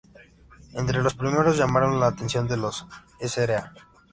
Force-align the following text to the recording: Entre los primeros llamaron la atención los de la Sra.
Entre 0.73 1.03
los 1.03 1.13
primeros 1.13 1.57
llamaron 1.57 1.99
la 1.99 2.07
atención 2.07 2.45
los 2.59 2.87
de 3.19 3.27
la 3.27 3.29
Sra. 3.29 3.73